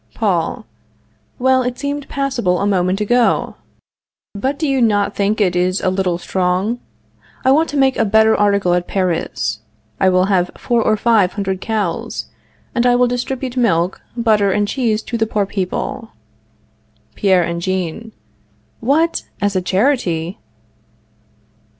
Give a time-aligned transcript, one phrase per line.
[0.15, 0.65] Paul.
[1.37, 3.57] Well, it seemed passable a moment ago.
[4.33, 6.79] But do you not think it is a little strong?
[7.45, 9.59] I want to make a better article at Paris.
[9.99, 12.25] I will have four or five hundred cows,
[12.73, 16.09] and I will distribute milk, butter and cheese to the poor people.
[17.13, 18.11] Pierre and Jean.
[18.79, 19.25] What!
[19.39, 20.39] as a charity?